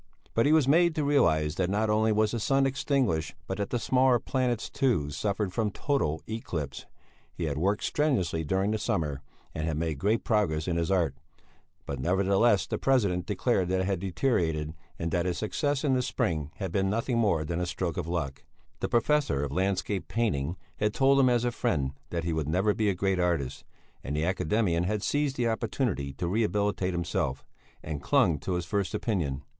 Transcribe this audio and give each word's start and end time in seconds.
But 0.33 0.47
he 0.47 0.51
was 0.51 0.67
made 0.67 0.95
to 0.95 1.03
realize 1.03 1.53
that 1.57 1.69
not 1.69 1.87
only 1.87 2.11
was 2.11 2.31
the 2.31 2.39
sun 2.39 2.65
extinguished 2.65 3.35
but 3.45 3.59
that 3.59 3.69
the 3.69 3.77
smaller 3.77 4.17
planets, 4.17 4.67
too, 4.67 5.11
suffered 5.11 5.53
from 5.53 5.69
total 5.69 6.23
eclipse. 6.27 6.87
He 7.35 7.43
had 7.43 7.59
worked 7.59 7.83
strenuously 7.83 8.43
during 8.43 8.71
the 8.71 8.79
summer 8.79 9.21
and 9.53 9.67
had 9.67 9.77
made 9.77 9.99
great 9.99 10.23
progress 10.23 10.67
in 10.67 10.75
his 10.75 10.89
art, 10.89 11.13
but 11.85 11.99
nevertheless 11.99 12.65
the 12.65 12.79
president 12.79 13.27
declared 13.27 13.69
that 13.69 13.81
it 13.81 13.85
had 13.85 13.99
deteriorated, 13.99 14.73
and 14.97 15.11
that 15.11 15.27
his 15.27 15.37
success 15.37 15.83
in 15.83 15.93
the 15.93 16.01
spring 16.01 16.49
had 16.55 16.71
been 16.71 16.89
nothing 16.89 17.19
more 17.19 17.45
than 17.45 17.59
a 17.61 17.67
stroke 17.67 17.95
of 17.97 18.07
luck; 18.07 18.43
the 18.79 18.89
professor 18.89 19.43
of 19.43 19.51
landscape 19.51 20.07
painting 20.07 20.57
had 20.77 20.95
told 20.95 21.19
him 21.19 21.29
as 21.29 21.45
a 21.45 21.51
friend 21.51 21.91
that 22.09 22.23
he 22.23 22.33
would 22.33 22.49
never 22.49 22.73
be 22.73 22.89
a 22.89 22.95
great 22.95 23.19
artist, 23.19 23.63
and 24.03 24.15
the 24.15 24.25
academician 24.25 24.85
had 24.85 25.03
seized 25.03 25.35
the 25.35 25.47
opportunity 25.47 26.11
to 26.11 26.27
rehabilitate 26.27 26.91
himself, 26.95 27.45
and 27.83 28.01
clung 28.01 28.39
to 28.39 28.53
his 28.53 28.65
first 28.65 28.95
opinion. 28.95 29.43